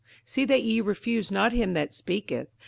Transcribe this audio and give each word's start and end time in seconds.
58:012:025 0.25 0.29
See 0.31 0.45
that 0.45 0.63
ye 0.63 0.81
refuse 0.81 1.29
not 1.29 1.53
him 1.53 1.73
that 1.73 1.93
speaketh. 1.93 2.47